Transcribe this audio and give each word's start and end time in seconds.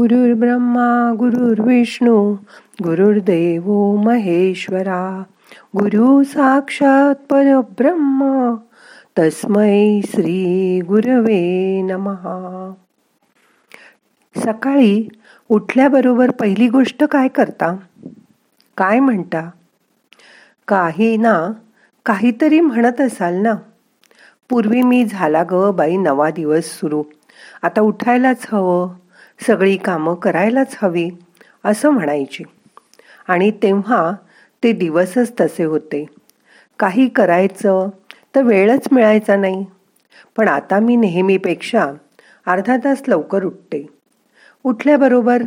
गुरुर्ब्रह्मा 0.00 1.14
गुरुर्विष्णू 1.18 2.32
गुरुर्देव 2.84 3.96
महेश्वरा 3.96 5.22
गुरु 5.78 6.22
साक्षात 6.22 7.14
परब्रह्म 7.14 8.54
तस्मै 9.18 10.00
श्री 10.04 10.80
गुरवे 10.80 11.82
नमहा 11.82 12.72
सकाळी 14.36 15.08
उठल्याबरोबर 15.48 16.30
पहिली 16.30 16.68
गोष्ट 16.68 17.04
काय 17.04 17.28
करता? 17.28 17.76
काय 18.76 19.00
म्हणता? 19.00 19.50
काही 20.68 21.16
ना 21.16 21.52
काहीतरी 22.06 22.60
म्हणत 22.60 23.00
असाल 23.00 23.34
ना. 23.34 23.54
पूर्वी 24.50 24.82
मी 24.82 25.04
झाला 25.04 25.44
ग 25.50 25.70
बाई 25.70 25.96
नवा 25.96 26.30
दिवस 26.30 26.64
सुरू. 26.64 27.02
आता 27.62 27.80
उठायलाच 27.80 28.46
हवं. 28.52 28.99
सगळी 29.46 29.76
कामं 29.76 30.14
करायलाच 30.14 30.76
हवी 30.82 31.10
असं 31.64 31.90
म्हणायची. 31.90 32.44
आणि 33.28 33.50
तेव्हा 33.50 34.12
ते 34.62 34.72
दिवसच 34.72 35.32
तसे 35.40 35.64
होते. 35.64 36.06
काही 36.78 37.08
करायचं 37.08 37.88
तर 38.34 38.42
वेळच 38.42 38.88
मिळायचा 38.92 39.36
नाही. 39.36 39.66
पण 40.36 40.48
आता 40.48 40.78
मी 40.78 40.96
नेहमीपेक्षा 40.96 41.92
अर्धा 42.46 42.76
तास 42.76 43.02
लवकर 43.08 43.44
उठते. 43.44 43.86
उठल्याबरोबर 44.64 45.42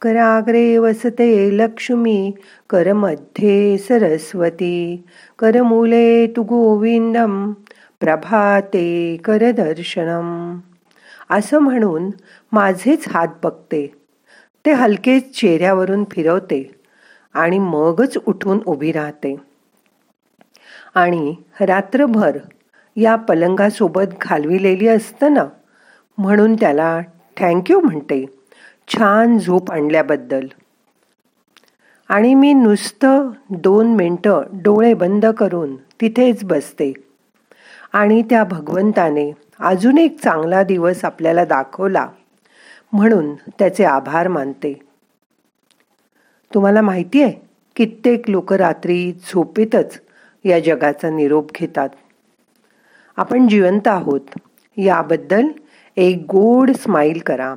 कराग्रे 0.00 0.78
वसते 0.78 1.58
लक्ष्मी 1.58 2.32
करमध्ये 2.70 3.78
सरस्वती 3.78 5.04
कर 5.38 5.62
मुले 5.62 6.26
तु 6.26 6.42
गोविंदम 6.42 7.52
प्रभाते 8.00 9.16
कर 9.24 9.50
दर्शनम. 9.50 10.58
असं 11.30 11.58
म्हणून 11.58 12.10
माझेच 12.52 13.08
हात 13.08 13.28
बघते. 13.42 13.92
ते 14.66 14.72
हलकेच 14.72 15.40
चेहऱ्यावरून 15.40 16.04
फिरवते 16.10 16.70
आणि 17.34 17.58
मगच 17.58 18.18
उठून 18.26 18.58
उभी 18.66 18.92
राहते. 18.92 19.36
आणि 20.94 21.34
रात्रभर 21.60 22.38
या 22.96 23.16
पलंगासोबत 23.16 24.14
घालविलेली 24.22 24.88
असतं 24.88 25.34
ना? 25.34 25.44
म्हणून 26.18 26.54
त्याला 26.54 27.00
थँक्यू 27.36 27.80
म्हणते. 27.80 28.26
छान 28.88 29.38
झोप 29.38 29.70
आणल्याबद्दल. 29.72 30.46
आणि 32.08 32.34
मी 32.34 32.52
नुसतं 32.52 33.30
दोन 33.50 33.94
मिनटं 33.94 34.42
डोळे 34.52 34.94
बंद 34.94 35.26
करून 35.26 35.76
तिथेच 35.76 36.44
बसते. 36.44 36.92
आणि 37.92 38.22
त्या 38.22 38.44
भगवंताने 38.44 39.32
अजून 39.60 39.98
एक 39.98 40.20
चांगला 40.20 40.62
दिवस 40.62 41.04
आपल्याला 41.04 41.44
दाखवला 41.44 42.08
म्हणून 42.92 43.34
त्याचे 43.34 43.84
आभार 43.84 44.28
मानते. 44.28 44.80
तुम्हाला 46.54 46.82
माहिती 46.82 47.22
आहे 47.22 47.32
कित्येक 47.76 48.30
लोक 48.30 48.52
रात्री 48.52 49.12
झोपेतच 49.12 50.00
या 50.44 50.60
जगाचा 50.60 51.10
निरोप 51.10 51.52
घेतात. 51.54 51.88
आपण 53.16 53.48
जिवंत 53.48 53.88
आहोत 53.88 54.20
याबद्दल 54.76 55.46
एक 55.96 56.26
गोड 56.30 56.70
स्माईल 56.70 57.18
करा. 57.26 57.54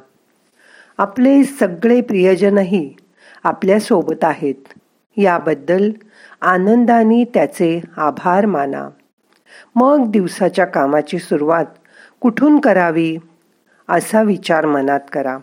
आपले 0.98 1.44
सगळे 1.44 2.02
प्रियजनही 2.02 2.96
आपल्यासोबत 3.44 4.24
आहेत 4.24 4.80
याबद्दल 5.18 5.92
आनंदाने 6.42 7.24
त्याचे 7.24 7.82
आभार 7.98 8.46
माना. 8.46 8.90
मग 9.76 10.12
दिवसाच्या 10.12 10.66
कामाची 10.66 11.20
सुरुवात 11.20 11.66
कुठून 12.22 12.60
करावी? 12.60 13.18
असा 13.90 14.22
विचार 14.22 14.66
मनात 14.66 15.00
करा. 15.12 15.38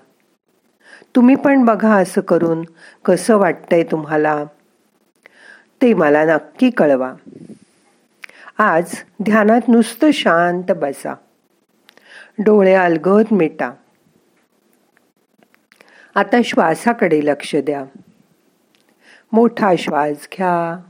तुम्ही 1.17 1.35
पण 1.35 1.65
बघा 1.65 1.97
असं 1.97 2.21
करून 2.21 2.65
कसं 3.05 3.37
वाटतंय 3.37 3.83
तुम्हाला. 3.83 4.45
ते 5.83 5.95
मला 5.95 6.25
नक्की 6.25 6.71
कळवा. 6.71 7.15
आज 8.59 8.95
ध्यानात 9.23 9.61
नुसतं 9.69 10.11
शांत 10.11 10.73
बसा. 10.73 11.15
डोळे 12.39 12.75
अलगद 12.75 13.25
मिटा. 13.31 13.73
आता 16.15 16.37
श्वासाकडे 16.45 17.21
लक्ष 17.25 17.57
द्या. 17.57 17.85
मोठा 19.33 19.73
श्वास 19.79 20.29
घ्या. 20.37 20.83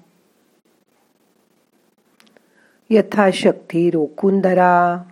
यथाशक्ती 2.91 3.91
रोखून 3.91 4.41
धरा. 4.41 5.03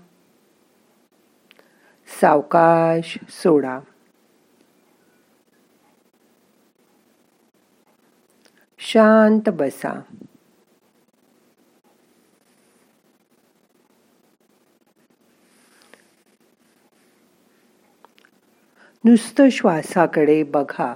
सावकाश 2.06 3.18
सोडा. 3.28 3.80
शांत 8.78 9.48
बसा. 9.48 10.00
नुसतं 19.04 19.48
श्वासाकडे 19.50 20.42
बघा. 20.42 20.94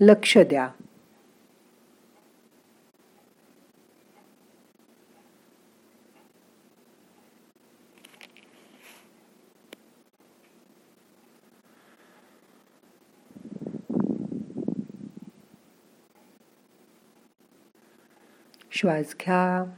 लक्ष 0.00 0.38
द्या. 0.38 0.68
श्वास 18.76 19.14
घ्या 19.20 19.74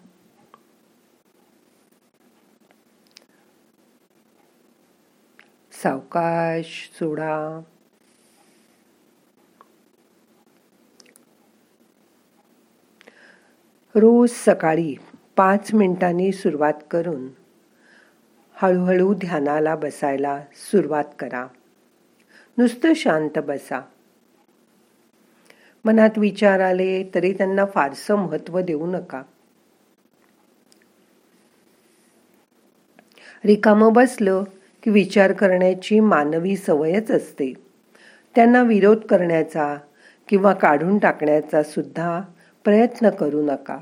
सावकाश 5.73 6.91
सोडा. 6.93 7.61
रोज 13.95 14.31
सकाळी 14.31 14.95
पाच 15.37 15.75
मिनिटांनी 15.75 16.33
सुरुवात 16.33 16.73
करून 16.91 17.29
हळूहळू 18.53 19.15
ध्यानाला 19.15 19.77
बसायला 19.77 20.45
सुरुवात 20.53 21.05
करा. 21.19 21.47
नुसतं 22.59 22.95
शांत 22.95 23.39
बसा. 23.39 23.81
मनात 25.89 26.11
विचार 26.17 26.61
आले 26.61 27.11
तरी 27.15 27.33
त्यांना 27.33 27.65
फारसं 27.65 28.15
महत्त्व 28.15 28.61
देऊ 28.61 28.87
नका. 28.87 29.23
रिकाम 33.45 33.89
बसलं 33.89 34.45
की 34.83 34.91
विचार 34.91 35.33
करण्याची 35.33 36.01
मानवी 36.01 36.57
सवयच 36.57 37.11
असते. 37.11 37.53
त्यांना 38.35 38.63
विरोध 38.63 38.97
करण्याचा 38.97 39.77
किंवा 40.29 40.53
काढून 40.53 40.99
टाकण्याचा 40.99 41.63
सुद्धा 41.63 42.21
प्रयत्न 42.65 43.11
करू 43.11 43.43
नका. 43.43 43.79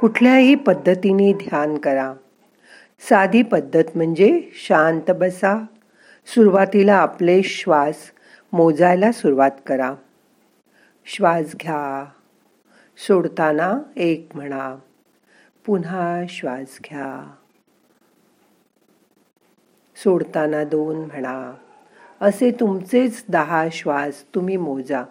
कुठल्याही 0.00 0.54
पद्धतीने 0.54 1.32
ध्यान 1.32 1.76
करा. 1.76 2.14
साधी 3.08 3.42
पद्धत 3.42 3.84
म्हणजे 3.94 4.42
शांत 4.54 5.10
बसा. 5.10 5.64
सुरुवातीला 6.26 6.94
आपले 6.94 7.42
श्वास 7.42 8.11
मोजायला 8.52 9.12
सुरुवात 9.12 9.50
करा. 9.66 9.94
श्वास 11.04 11.54
घ्या. 11.54 12.10
सोडताना 13.06 13.78
एक 13.96 14.28
म्हणा. 14.34 14.76
पुन्हा 15.66 16.22
श्वास 16.28 16.78
घ्या. 16.84 17.34
सोडताना 19.96 20.64
दोन 20.64 20.96
म्हणा. 20.96 21.52
असे 22.20 22.50
तुमचेच 22.50 23.24
दहा 23.28 23.66
श्वास 23.72 24.34
तुम्ही 24.34 24.56
मोजा. 24.56 25.04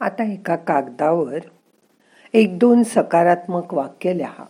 आता 0.00 0.24
एका 0.32 0.56
कागदावर 0.68 1.50
एक 2.34 2.58
दोन 2.58 2.82
सकारात्मक 2.84 3.74
वाक्य 3.74 4.12
लिहा. 4.14 4.46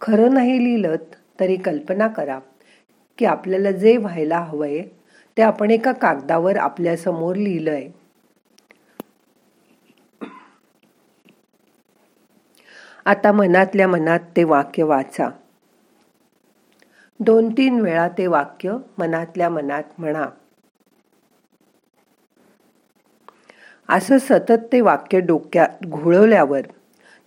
खरं 0.00 0.32
नाही 0.34 0.58
लिहिलं 0.58 0.96
तरी 1.40 1.56
कल्पना 1.58 2.08
करा 2.16 2.38
की 3.18 3.24
आपल्याला 3.26 3.70
जे 3.74 3.96
व्हायला 3.96 4.38
हवंय 4.42 4.80
ते 5.36 5.42
आपण 5.42 5.70
एका 5.70 5.92
कागदावर 5.98 6.56
आपल्यासमोर 6.58 7.36
लिहिलंय. 7.36 7.88
आता 13.06 13.32
मनातल्या 13.32 13.86
मनात 13.88 14.20
ते 14.36 14.44
वाक्य 14.44 14.82
वाचा. 14.84 15.28
दोन 17.26 17.52
तीन 17.52 17.80
वेळा 17.80 18.08
ते 18.08 18.26
वाक्य 18.26 18.76
मनातल्या 18.98 19.48
मनात 19.48 19.82
म्हणा. 19.98 20.26
असं 23.88 24.18
सतत 24.18 24.66
ते 24.72 24.80
वाक्य 24.80 25.20
डोक्यात 25.20 25.86
घोळवल्यावर 25.86 26.60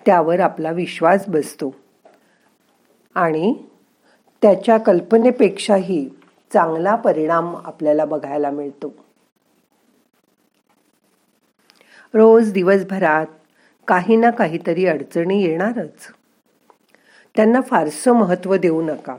त्यावर 0.05 0.39
आपला 0.39 0.71
विश्वास 0.71 1.25
बसतो. 1.27 1.75
आणि 3.15 3.53
त्याच्या 4.41 4.77
कल्पनेपेक्षाही 4.77 6.09
चांगला 6.53 6.95
परिणाम 6.95 7.55
आपल्याला 7.55 8.05
बघायला 8.05 8.51
मिळतो. 8.51 8.93
रोज 12.13 12.51
दिवसभरात 12.51 13.25
काही 13.87 14.15
ना 14.15 14.29
काहीतरी 14.29 14.85
अडचणी 14.85 15.43
येणारच. 15.43 16.07
त्यांना 17.35 17.61
फारसं 17.61 18.11
महत्त्व 18.11 18.55
देऊ 18.55 18.81
नका. 18.81 19.17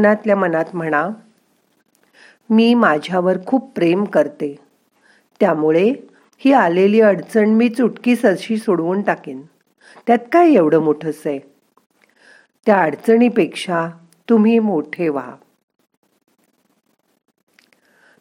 मनातल्या 0.00 0.36
मनात 0.36 0.64
म्हणा 0.74 1.08
मी 2.50 2.74
माझ्यावर 2.74 3.36
खूप 3.46 3.72
प्रेम 3.74 4.04
करते. 4.04 4.58
त्यामुळे 5.40 5.92
ही 6.38 6.52
आलेली 6.52 7.00
अडचण 7.00 7.48
मी 7.48 7.68
चुटकीस 7.68 8.24
अशी 8.24 8.56
सोडवून 8.56 9.02
टाकेन. 9.02 9.42
त्यात 10.06 10.18
काय 10.32 10.50
एवढं 10.50 10.78
मोठंच 10.78 11.22
आहे? 11.26 11.38
त्या 12.66 12.82
अडचणीपेक्षा 12.82 13.88
तुम्ही 14.28 14.58
मोठे 14.58 15.08
व्हा. 15.08 15.34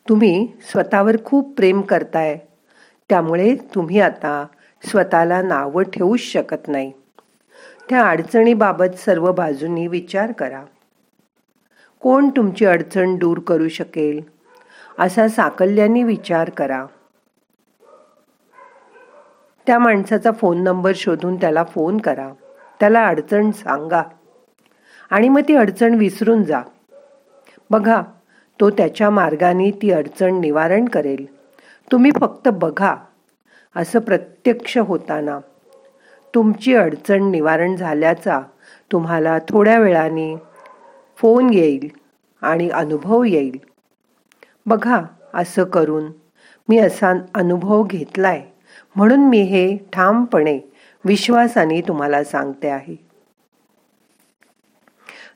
तुम्ही 0.10 0.48
स्वतःवर 0.72 1.16
खूप 1.26 1.56
प्रेम 1.56 1.82
करताय. 1.82 2.38
त्यामुळे 3.10 3.56
तुम्ही 3.76 4.00
आता 4.00 4.48
स्वतःला 4.86 5.42
नावं 5.42 5.84
ठेवूच 5.84 6.20
शकत 6.20 6.68
नाही. 6.68 6.92
त्या 7.90 8.10
अडचणीबाबत 8.10 8.98
सर्व 8.98 9.32
बाजूंनी 9.32 9.88
विचार 9.88 10.32
करा. 10.32 10.64
कोण 12.00 12.30
तुमची 12.30 12.66
अडचण 12.66 13.16
दूर 13.16 13.40
करू 13.40 13.68
शकेल? 13.68 14.22
असा 15.00 15.28
साकल्याने 15.28 16.04
विचार 16.04 16.50
करा. 16.50 16.86
त्या 19.68 19.80
माणसाचा 19.80 20.32
फोन 20.32 20.64
नंबर 20.64 20.92
शोधून 20.96 21.36
त्याला 21.36 21.64
फोन 21.64 21.98
करा. 21.98 22.30
त्याला 22.80 23.08
अडचण 23.08 23.52
सांगा. 23.52 24.04
आणि 25.10 25.30
मग 25.30 25.42
ती 25.48 25.56
अडचण 25.56 25.94
विसरून 25.94 26.44
जा. 26.44 26.62
बघा 27.70 28.02
तो 28.60 28.70
त्याच्या 28.70 29.10
मार्गाने 29.10 29.72
ती 29.72 29.92
अडचण 29.92 30.40
निवारण 30.40 30.86
करेल. 30.86 31.26
तुम्ही 31.92 32.12
फक्त 32.20 32.50
बघा. 32.54 32.96
असं 33.76 34.00
प्रत्यक्ष 34.00 34.78
होताना. 34.78 35.40
तुमची 36.36 36.76
अडचण 36.76 37.24
निवारण 37.24 37.76
झाल्याचा 37.76 38.42
तुम्हाला 38.92 39.38
थोड्या 39.50 39.80
वेळाने 39.80 40.49
फोन 41.20 41.54
येईल 41.54 41.90
आणि 42.42 42.70
अनुभव 42.70 43.24
येईल. 43.24 43.58
बघा 44.66 45.02
असं 45.34 45.64
करून 45.64 46.12
मी 46.70 46.78
असा 46.78 47.14
अनुभव 47.34 47.84
घेतलाय 47.84 48.46
म्हणून 48.96 49.20
मी 49.20 49.42
हे 49.42 49.78
ठामपणे 49.94 50.60
विश्वासाने 51.06 51.82
तुम्हाला 51.82 52.24
सांगते 52.24 52.70
आहे. 52.70 52.96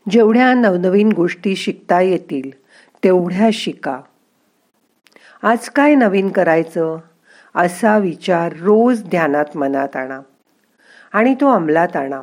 जेवढ्या 0.09 0.53
नवनवीन 0.53 1.11
गोष्टी 1.11 1.55
शिकता 1.55 2.01
येतील 2.01 2.51
तेवढ्या 3.03 3.49
शिका. 3.53 4.01
आज 5.43 5.69
काय 5.69 5.95
नवीन 5.95 6.29
करायचं? 6.29 6.97
असा 7.55 7.97
विचार 7.97 8.53
रोज 8.53 9.03
ध्यानात 9.03 9.57
मनात 9.57 9.95
आणा 9.95 10.19
आणि 11.13 11.35
तो 11.41 11.47
अंमलात 11.47 11.95
आणा. 11.95 12.21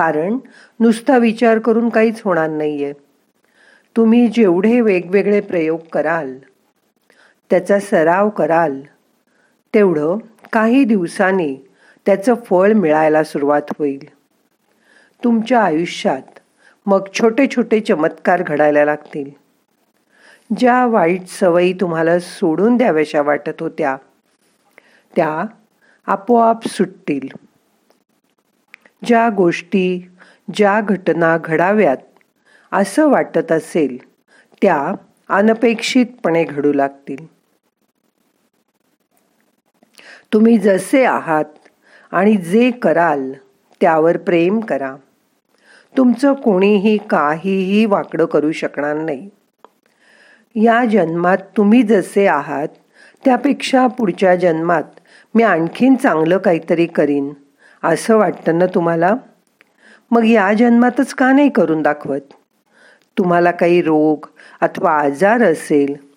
कारण 0.00 0.38
नुसता 0.80 1.18
विचार 1.18 1.58
करून 1.58 1.88
काहीच 1.88 2.22
होणार 2.22 2.50
नाहीये. 2.50 2.92
तुम्ही 3.96 4.28
जेवढे 4.28 4.80
वेगवेगळे 4.80 5.40
प्रयोग 5.40 5.80
कराल 5.92 6.38
त्याचा 7.50 7.80
सराव 7.80 8.28
कराल 8.28 8.80
तेवढं 9.74 10.16
काही 10.52 10.84
दिवसांनी 10.84 11.56
त्याचं 12.06 12.34
फळ 12.34 12.72
मिळायला 12.72 13.24
सुरुवात 13.24 13.62
होईल. 13.78 14.04
तुमच्या 15.24 15.62
आयुष्यात 15.64 16.38
मग 16.86 17.06
छोटे 17.14 17.46
छोटे 17.56 17.80
चमत्कार 17.80 18.42
घडायला 18.42 18.84
लागतील. 18.84 19.30
ज्या 20.58 20.86
वाईट 20.86 21.26
सवयी 21.26 21.72
तुम्हाला 21.72 22.18
सोडून 22.18 22.76
द्याव्याशा 22.76 23.22
वाटत 23.22 23.62
होत्या 23.62 23.96
त्या 25.16 25.44
आपोआप 26.06 26.68
सुटतील. 26.68 27.49
ज्या 29.04 29.28
गोष्टी 29.28 30.10
ज्या 30.54 30.80
घटना 30.80 31.38
घडाव्यात 31.44 31.96
असं 32.72 33.08
वाटत 33.08 33.52
असेल 33.52 33.98
त्या 34.62 34.92
अनपेक्षितपणे 35.28 36.44
घडू 36.44 36.72
लागतील. 36.72 37.26
तुम्ही 40.32 40.58
जसे 40.58 41.04
आहात 41.04 41.44
आणि 42.10 42.36
जे 42.36 42.70
कराल 42.70 43.32
त्यावर 43.80 44.16
प्रेम 44.16 44.60
करा. 44.60 44.96
तुमचं 45.96 46.34
कोणीही 46.34 46.98
काहीही 46.98 47.84
वाकडं 47.84 48.24
करू 48.24 48.52
शकणार 48.52 48.96
नाही. 48.96 49.30
या 50.54 50.84
जन्मात 50.84 51.38
तुम्ही 51.56 51.82
जसे 51.82 52.26
आहात 52.26 52.68
त्यापेक्षा 53.24 53.86
पुढच्या 53.86 54.36
जन्मात 54.36 54.82
मी 55.34 55.42
आणखीन 55.42 55.94
चांगलं 55.94 56.38
काहीतरी 56.38 56.86
करीन. 56.86 57.32
असं 57.84 58.16
वाटतं 58.16 58.58
ना 58.58 58.66
तुम्हाला? 58.66 59.14
मग 60.10 60.24
या 60.24 60.52
जन्मातच 60.52 61.14
का 61.14 61.32
नाही 61.32 61.48
करून 61.48 61.82
दाखवत? 61.82 62.20
तुम्हाला 63.18 63.50
काही 63.50 63.82
रोग 63.82 64.26
अथवा 64.60 64.92
आजार 64.92 65.42
असेल 65.42 66.14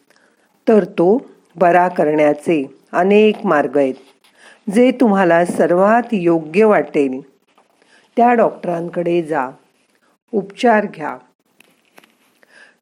तर 0.68 0.84
तो 0.84 1.32
बरा 1.56 1.88
करण्याचे 1.88 2.80
अनेक 2.92 3.46
मार्ग 3.46 3.78
आहेत 3.78 3.94
जे 4.76 4.92
तुम्हाला 4.92 5.46
सर्वात 5.46 6.04
योग्य 6.12 6.66
वाटेल. 6.66 7.22
त्या 8.18 8.34
डॉक्टरांकडे 8.34 9.24
जा. 9.24 9.50
उपचार 10.32 10.86
घ्या. 10.96 11.18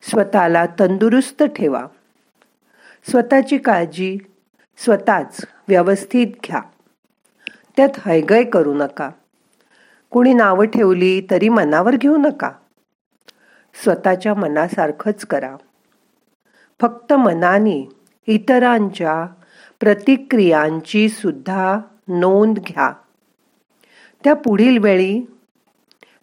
स्वतःला 0.09 0.65
तंदुरुस्त 0.65 1.43
ठेवा. 1.43 1.85
स्वतःची 3.09 3.57
काळजी 3.57 4.17
स्वतःच 4.77 5.45
व्यवस्थित 5.67 6.27
घ्या. 6.27 6.61
त्यात 7.77 7.89
हयगय 8.05 8.43
करू 8.43 8.73
नका. 8.73 9.09
कुणी 10.09 10.33
नावं 10.33 10.65
ठेवली 10.65 11.27
तरी 11.31 11.49
मनावर 11.49 11.95
घेऊ 11.95 12.17
नका. 12.17 12.51
स्वतःच्या 13.83 14.33
मनासारखंच 14.33 15.25
करा. 15.25 15.55
फक्त 16.81 17.13
मनाने 17.13 17.89
इतरांच्या 18.27 19.25
प्रतिक्रियांची 19.79 21.09
सुद्धा 21.09 21.79
नोंद 22.07 22.59
घ्या. 22.59 22.93
त्या 24.23 24.33
पुढील 24.33 24.77
वेळी 24.77 25.21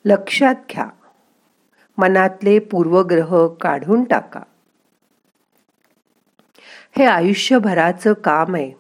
लक्षात 0.04 0.54
घ्या. 0.72 0.86
मनातले 1.98 2.58
पूर्वग्रह 2.58 3.48
काढून 3.60 4.04
टाका. 4.04 4.40
हे 6.98 7.04
आयुष्यभराचं 7.04 8.12
काम 8.12 8.54
आहे. 8.54 8.72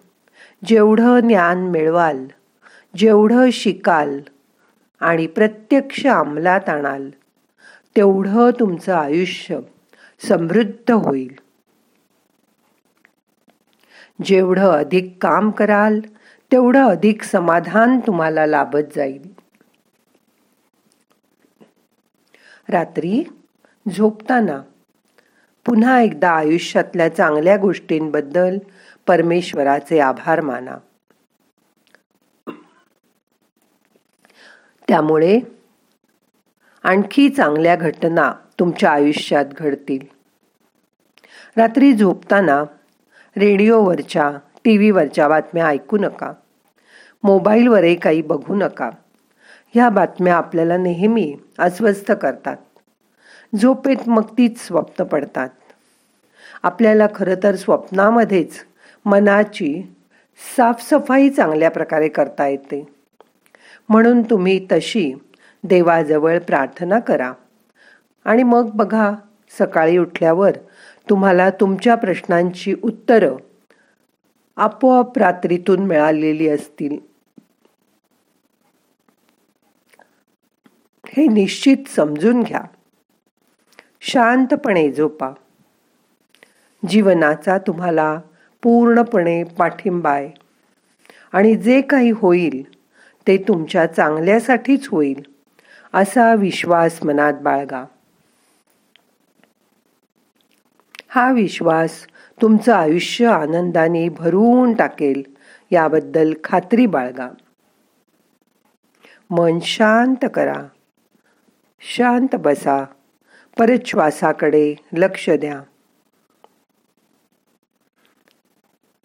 जेवढं 0.64 1.20
ज्ञान 1.20 1.70
मिळवाल 1.70 2.26
जेवढं 2.98 3.50
शिकाल 3.50 4.20
आणि 5.00 5.26
प्रत्यक्ष 5.26 6.06
अंमलात 6.06 6.68
आणाल 6.68 7.10
तेवढं 7.96 8.50
तुमचं 8.60 8.94
आयुष्य 8.94 9.58
समृद्ध 10.28 10.90
होईल. 10.90 11.34
जेवढं 14.24 14.70
अधिक 14.70 15.18
काम 15.20 15.50
कराल 15.50 16.00
तेवढं 16.52 16.88
अधिक 16.88 17.22
समाधान 17.22 18.00
तुम्हाला 18.00 18.46
लाभत 18.46 18.96
जाईल. 18.96 19.28
रात्री 22.68 23.24
झोपताना 23.96 24.62
पुन्हा 25.66 26.00
एकदा 26.00 26.30
आयुष्यातल्या 26.30 27.14
चांगल्या 27.14 27.56
गोष्टींबद्दल 27.56 28.58
परमेश्वराचे 29.06 30.00
आभार 30.00 30.40
माना. 30.40 30.76
त्यामुळे 34.88 35.40
आणखी 36.82 37.28
चांगल्या 37.28 37.76
घटना 37.76 38.34
तुमच्या 38.58 38.90
आयुष्यात 38.90 39.44
घडतील. 39.56 40.06
रात्री 41.56 41.92
झोपताना 41.92 42.62
रेडिओवरच्या 43.36 44.32
टी 44.64 44.76
व्हीवरच्या 44.76 45.28
बातम्या 45.28 45.66
ऐकू 45.66 45.98
नका. 45.98 46.32
मोबाईलवरही 47.22 47.94
काही 47.94 48.22
बघू 48.22 48.54
नका. 48.54 48.90
ह्या 49.74 49.88
बातम्या 49.88 50.36
आपल्याला 50.36 50.76
नेहमी 50.76 51.36
अस्वस्थ 51.58 52.12
करतात. 52.12 52.56
झोपेत 53.56 54.08
मग 54.08 54.22
तीच 54.22 54.66
स्वप्न 54.66 55.04
पडतात. 55.04 55.48
आपल्याला 56.62 57.06
खरं 57.14 57.34
तर 57.42 57.56
स्वप्नामध्येच 57.56 58.54
मनाची 59.04 59.96
साफसफाई 60.56 61.30
चांगल्या 61.30 61.70
प्रकारे 61.70 62.08
करता 62.08 62.46
येते. 62.46 62.97
म्हणून 63.88 64.22
तुम्ही 64.22 64.66
तशी 64.72 65.14
देवाजवळ 65.64 66.38
प्रार्थना 66.38 66.98
करा. 66.98 67.32
आणि 68.24 68.42
मग 68.42 68.70
बघा 68.74 69.12
सकाळी 69.58 69.98
उठल्यावर 69.98 70.50
तुम्हाला 71.10 71.50
तुमच्या 71.50 71.94
प्रश्नांची 71.94 72.74
उत्तरं 72.82 73.36
आपोआप 74.56 75.18
रात्रीतून 75.18 75.78
मिळालेली 75.78 76.48
असतील. 76.48 76.98
हे 81.08 81.26
निश्चित 81.26 81.76
समजून 81.96 82.42
घ्या. 82.42 82.60
शांतपणे 84.00 84.92
झोपा. 84.92 85.30
जीवनाचा 86.88 87.58
तुम्हाला 87.58 88.20
पूर्णपणे 88.62 89.44
पाठिंबा 89.44 90.10
आहे. 90.10 90.30
आणि 91.32 91.54
जे 91.54 91.80
काही 91.80 92.10
होईल 92.10 92.77
ते 93.28 93.36
तुमच्या 93.36 93.86
चांगल्यासाठीच 93.86 94.88
होईल 94.88 95.22
असा 95.94 96.34
विश्वास 96.34 97.02
मनात 97.04 97.32
बाळगा. 97.42 97.84
हा 101.08 101.32
विश्वास 101.32 102.06
तुमचं 102.42 102.74
आयुष्य 102.74 103.26
आनंदाने 103.26 104.08
भरून 104.08 104.74
टाकेल 104.74 105.22
याबद्दल 105.70 106.34
खात्री 106.44 106.86
बाळगा. 106.86 107.28
मन 109.30 109.58
शांत 109.60 110.26
करा. 110.34 110.68
शांत 111.80 112.36
बसा. 112.36 112.84
परत 113.58 113.78
श्वासाकडे 113.86 114.74
लक्ष 114.92 115.30
द्या. 115.30 115.62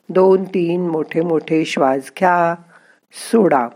दोन 0.10 0.44
तीन 0.44 0.90
मोठे 0.90 1.22
मोठे 1.22 1.66
श्वास 1.66 2.12
घ्या 2.20 2.56
सोडा. 3.14 3.68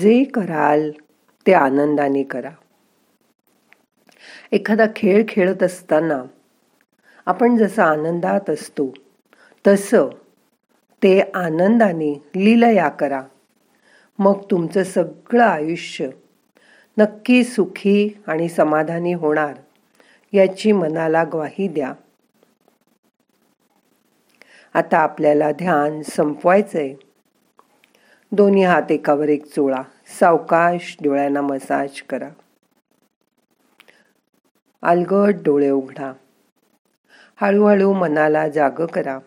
जे 0.00 0.24
कराल 0.24 0.90
ते 1.46 1.52
आनंदाने 1.52 2.22
करा. 2.22 2.50
एखादा 4.52 4.84
खेळ 4.96 5.22
खेळत 5.28 5.62
असताना 5.62 6.22
आपण 7.26 7.56
जसं 7.56 7.82
आनंदात 7.82 8.50
असतो 8.50 8.94
तसं 9.66 10.08
ते 11.02 11.20
आनंदाने 11.34 12.12
लीलया 12.36 12.88
करा. 12.88 13.22
मग 14.18 14.42
तुमचं 14.50 14.82
सगळं 14.82 15.44
आयुष्य 15.44 16.08
नक्की 16.98 17.44
सुखी 17.44 18.22
आणि 18.26 18.48
समाधानी 18.48 19.12
होणार 19.12 19.54
याची 20.32 20.72
मनाला 20.72 21.24
ग्वाही 21.24 21.68
द्या. 21.68 21.92
आता 24.74 24.98
आपल्याला 24.98 25.52
ध्यान 25.52 26.02
संपवायचंय. 26.02 26.94
दोन्ही 28.34 28.64
हात 28.64 28.92
एकावर 28.92 29.28
एक 29.28 29.46
चोळा. 29.46 29.82
सावकाश 30.20 30.96
डोळ्यांना 31.02 31.40
मसाज 31.40 32.02
करा. 32.02 32.28
अलगट 34.82 35.34
डोळे 35.44 35.70
उघडा. 35.70 36.12
हळूहळू 37.36 37.92
मनाला 37.92 38.48
जाग 38.48 38.70
करा. 38.70 39.18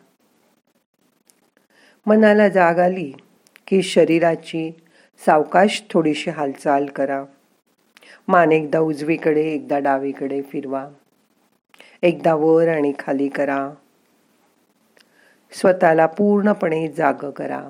मनाला 2.06 2.50
जाग 2.50 2.80
आली 2.80 3.14
की 3.68 3.82
शरीराची 3.82 4.72
सावकाश 5.26 5.84
थोडीशी 5.90 6.30
हालचाल 6.30 6.86
करा. 6.86 7.24
मान 8.28 8.52
एकदा 8.52 8.80
उजवीकडे 8.80 9.42
एकदा 9.42 9.80
डावीकडे 9.80 10.42
फिरवा. 10.42 10.90
एकदा 12.02 12.36
वर 12.36 12.68
आणि 12.68 12.94
खाली 13.00 13.28
करा. 13.28 13.72
स्वतःला 15.52 16.06
पूर्णपणे 16.06 16.88
जाग 16.88 17.32
करा. 17.32 17.70